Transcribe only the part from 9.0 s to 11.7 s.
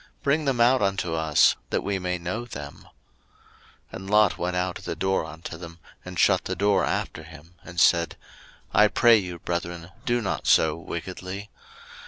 you, brethren, do not so wickedly.